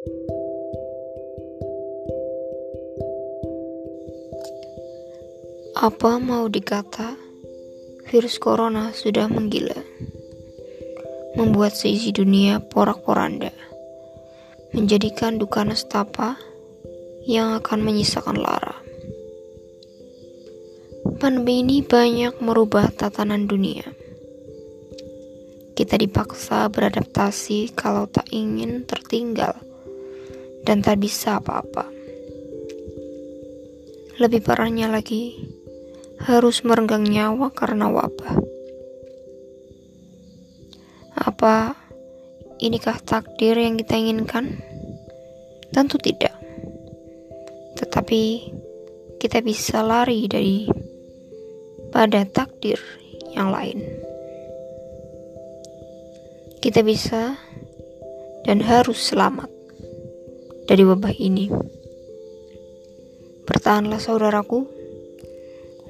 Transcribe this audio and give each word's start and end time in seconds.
Apa 0.00 0.08
mau 6.16 6.48
dikata, 6.48 7.20
virus 8.08 8.40
corona 8.40 8.96
sudah 8.96 9.28
menggila, 9.28 9.76
membuat 11.36 11.76
seisi 11.76 12.16
dunia 12.16 12.64
porak-poranda, 12.64 13.52
menjadikan 14.72 15.36
duka 15.36 15.68
nestapa 15.68 16.40
yang 17.28 17.60
akan 17.60 17.84
menyisakan 17.84 18.40
lara. 18.40 18.80
Pandemi 21.20 21.60
ini 21.60 21.84
banyak 21.84 22.40
merubah 22.40 22.88
tatanan 22.88 23.44
dunia. 23.44 23.84
Kita 25.76 26.00
dipaksa 26.00 26.72
beradaptasi 26.72 27.76
kalau 27.76 28.08
tak 28.08 28.32
ingin 28.32 28.88
tertinggal 28.88 29.68
dan 30.64 30.84
tak 30.84 31.00
bisa 31.00 31.40
apa-apa. 31.40 31.88
Lebih 34.20 34.44
parahnya 34.44 34.92
lagi, 34.92 35.32
harus 36.20 36.60
merenggang 36.60 37.08
nyawa 37.08 37.48
karena 37.56 37.88
wabah. 37.88 38.36
Apa 41.16 41.72
inikah 42.60 43.00
takdir 43.00 43.56
yang 43.56 43.80
kita 43.80 43.96
inginkan? 43.96 44.60
Tentu 45.72 45.96
tidak. 45.96 46.36
Tetapi 47.80 48.22
kita 49.16 49.40
bisa 49.40 49.80
lari 49.80 50.28
dari 50.28 50.68
pada 51.88 52.24
takdir 52.28 52.76
yang 53.32 53.48
lain. 53.48 53.80
Kita 56.60 56.84
bisa 56.84 57.40
dan 58.44 58.60
harus 58.60 59.00
selamat 59.00 59.59
dari 60.70 60.86
wabah 60.86 61.10
ini. 61.18 61.50
Bertahanlah 63.42 63.98
saudaraku 63.98 64.78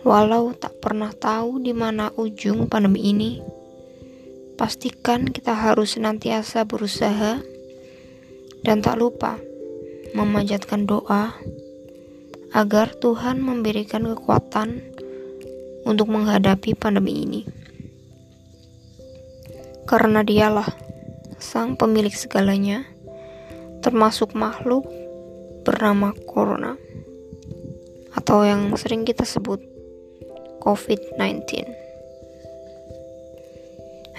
Walau 0.01 0.57
tak 0.57 0.81
pernah 0.81 1.13
tahu 1.13 1.61
di 1.61 1.77
mana 1.77 2.09
ujung 2.17 2.73
pandemi 2.73 3.13
ini, 3.13 3.37
pastikan 4.57 5.29
kita 5.29 5.53
harus 5.53 6.01
senantiasa 6.01 6.65
berusaha 6.65 7.37
dan 8.65 8.81
tak 8.81 8.97
lupa 8.97 9.37
memanjatkan 10.17 10.89
doa 10.89 11.37
agar 12.57 12.97
Tuhan 12.97 13.45
memberikan 13.45 14.09
kekuatan 14.09 14.81
untuk 15.85 16.09
menghadapi 16.09 16.73
pandemi 16.73 17.21
ini. 17.21 17.41
Karena 19.85 20.25
dialah 20.25 20.73
sang 21.37 21.77
pemilik 21.77 22.17
segalanya, 22.17 22.89
termasuk 23.81 24.37
makhluk 24.37 24.85
bernama 25.65 26.13
Corona, 26.29 26.77
atau 28.17 28.45
yang 28.45 28.73
sering 28.77 29.05
kita 29.05 29.25
sebut 29.25 29.61
COVID-19. 30.61 31.67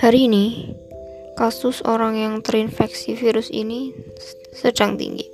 Hari 0.01 0.19
ini, 0.25 0.73
kasus 1.37 1.85
orang 1.85 2.17
yang 2.17 2.33
terinfeksi 2.41 3.13
virus 3.13 3.53
ini 3.53 3.93
sedang 4.49 4.97
tinggi. 4.97 5.29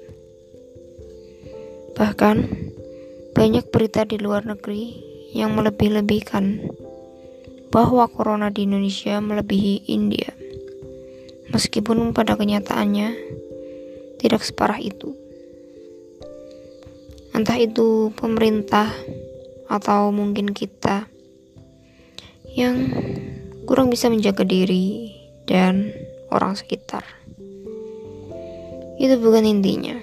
Bahkan, 1.95 2.37
banyak 3.31 3.71
berita 3.71 4.03
di 4.03 4.19
luar 4.19 4.43
negeri 4.43 4.97
yang 5.31 5.55
melebih-lebihkan 5.55 6.67
bahwa 7.69 8.07
corona 8.07 8.49
di 8.49 8.65
Indonesia 8.65 9.19
melebihi 9.19 9.87
India. 9.91 10.31
Meskipun 11.51 12.11
pada 12.11 12.35
kenyataannya 12.35 13.36
tidak 14.17 14.41
separah 14.43 14.81
itu. 14.81 15.13
Entah 17.37 17.57
itu 17.61 18.09
pemerintah 18.17 18.89
atau 19.69 20.09
mungkin 20.09 20.51
kita 20.51 21.05
yang 22.57 22.89
kurang 23.69 23.93
bisa 23.93 24.09
menjaga 24.09 24.41
diri 24.41 25.13
dan 25.45 25.93
orang 26.33 26.57
sekitar. 26.57 27.05
Itu 28.97 29.21
bukan 29.21 29.45
intinya. 29.45 30.01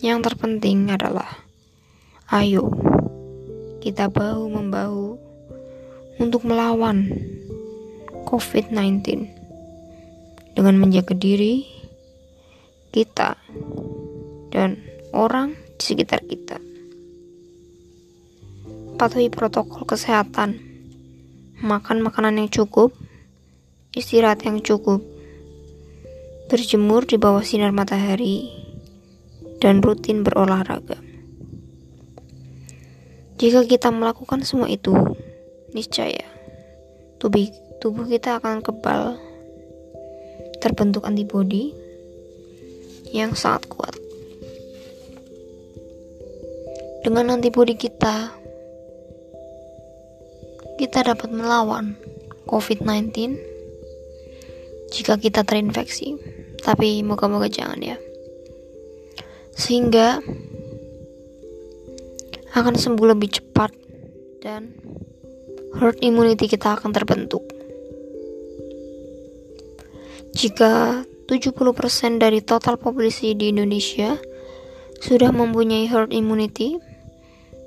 Yang 0.00 0.32
terpenting 0.32 0.88
adalah 0.88 1.44
ayo 2.32 2.72
kita 3.84 4.08
bahu 4.08 4.48
membahu 4.48 5.18
untuk 6.18 6.42
melawan 6.48 7.08
COVID-19 8.26 9.04
dengan 10.58 10.74
menjaga 10.76 11.14
diri 11.14 11.77
kita 12.90 13.36
dan 14.52 14.80
orang 15.12 15.54
di 15.78 15.82
sekitar 15.82 16.24
kita. 16.24 16.58
Patuhi 18.98 19.30
protokol 19.30 19.86
kesehatan, 19.86 20.58
makan 21.62 22.02
makanan 22.02 22.42
yang 22.42 22.50
cukup, 22.50 22.90
istirahat 23.94 24.42
yang 24.42 24.58
cukup, 24.58 25.00
berjemur 26.50 27.06
di 27.06 27.14
bawah 27.14 27.46
sinar 27.46 27.70
matahari, 27.70 28.50
dan 29.62 29.78
rutin 29.82 30.26
berolahraga. 30.26 30.98
Jika 33.38 33.62
kita 33.70 33.94
melakukan 33.94 34.42
semua 34.42 34.66
itu, 34.66 34.90
niscaya 35.70 36.26
tubuh, 37.22 37.46
tubuh 37.78 38.06
kita 38.06 38.42
akan 38.42 38.66
kebal, 38.66 39.14
terbentuk 40.58 41.06
antibodi 41.06 41.70
yang 43.12 43.32
sangat 43.32 43.68
kuat. 43.70 43.94
Dengan 47.04 47.38
antibodi 47.38 47.78
kita, 47.78 48.34
kita 50.78 50.98
dapat 51.02 51.30
melawan 51.32 51.96
COVID-19 52.46 53.38
jika 54.92 55.16
kita 55.20 55.44
terinfeksi. 55.44 56.16
Tapi 56.58 57.00
moga-moga 57.06 57.46
jangan 57.46 57.80
ya. 57.80 57.96
Sehingga 59.54 60.20
akan 62.52 62.74
sembuh 62.74 63.06
lebih 63.14 63.40
cepat 63.40 63.70
dan 64.42 64.74
herd 65.78 66.02
immunity 66.02 66.50
kita 66.50 66.74
akan 66.74 66.90
terbentuk. 66.90 67.46
Jika 70.34 71.02
70% 71.28 72.16
dari 72.16 72.40
total 72.40 72.80
populasi 72.80 73.36
di 73.36 73.52
Indonesia 73.52 74.16
sudah 75.04 75.28
mempunyai 75.28 75.84
herd 75.84 76.08
immunity, 76.10 76.80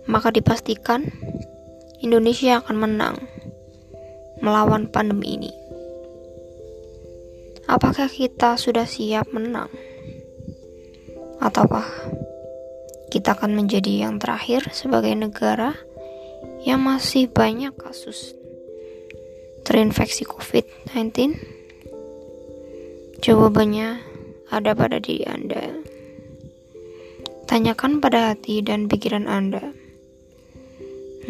maka 0.10 0.34
dipastikan 0.34 1.06
Indonesia 2.02 2.58
akan 2.58 2.76
menang 2.82 3.16
melawan 4.42 4.90
pandemi 4.90 5.38
ini. 5.38 5.52
Apakah 7.70 8.10
kita 8.10 8.58
sudah 8.58 8.90
siap 8.90 9.30
menang? 9.30 9.70
Ataukah 11.38 11.86
kita 13.14 13.38
akan 13.38 13.54
menjadi 13.54 14.10
yang 14.10 14.18
terakhir 14.18 14.74
sebagai 14.74 15.14
negara 15.14 15.78
yang 16.66 16.82
masih 16.82 17.30
banyak 17.30 17.78
kasus 17.78 18.34
terinfeksi 19.62 20.26
COVID-19? 20.26 21.61
Jawabannya 23.22 24.02
ada 24.50 24.74
pada 24.74 24.98
diri 24.98 25.24
Anda. 25.30 25.80
Tanyakan 27.46 28.02
pada 28.02 28.34
hati 28.34 28.66
dan 28.66 28.90
pikiran 28.90 29.30
Anda 29.30 29.82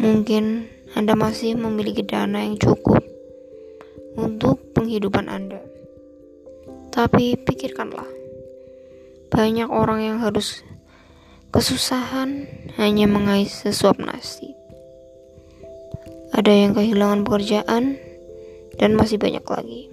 Mungkin 0.00 0.72
Anda 0.96 1.12
masih 1.12 1.52
memiliki 1.52 2.00
dana 2.00 2.40
yang 2.40 2.56
cukup 2.56 3.04
untuk 4.16 4.72
penghidupan 4.72 5.28
Anda. 5.28 5.60
Tapi 6.88 7.36
pikirkanlah, 7.36 8.08
banyak 9.28 9.68
orang 9.68 10.00
yang 10.00 10.18
harus 10.24 10.64
kesusahan 11.52 12.48
hanya 12.80 13.04
mengais 13.04 13.52
sesuap 13.52 14.00
nasi. 14.00 14.56
Ada 16.32 16.50
yang 16.50 16.72
kehilangan 16.72 17.28
pekerjaan 17.28 18.00
dan 18.80 18.96
masih 18.96 19.20
banyak 19.20 19.44
lagi. 19.44 19.92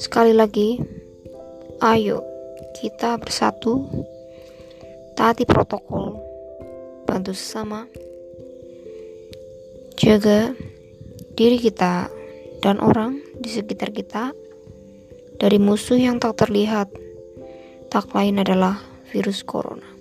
Sekali 0.00 0.32
lagi, 0.32 0.80
ayo 1.84 2.24
kita 2.80 3.20
bersatu, 3.20 3.84
taati 5.12 5.44
protokol, 5.44 6.16
bantu 7.04 7.36
sesama 7.36 7.84
Jaga 10.00 10.56
diri 11.36 11.60
kita 11.60 12.08
dan 12.64 12.80
orang 12.80 13.20
di 13.44 13.52
sekitar 13.52 13.92
kita 13.92 14.32
dari 15.36 15.60
musuh 15.60 16.00
yang 16.00 16.16
tak 16.16 16.40
terlihat, 16.40 16.88
tak 17.92 18.08
lain 18.16 18.40
adalah 18.40 18.80
virus 19.12 19.44
corona. 19.44 19.99